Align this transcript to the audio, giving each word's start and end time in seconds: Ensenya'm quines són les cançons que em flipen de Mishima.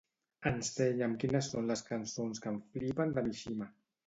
Ensenya'm 0.51 1.13
quines 1.23 1.49
són 1.55 1.69
les 1.73 1.83
cançons 1.91 2.43
que 2.47 2.51
em 2.53 2.59
flipen 2.73 3.15
de 3.21 3.27
Mishima. 3.31 3.71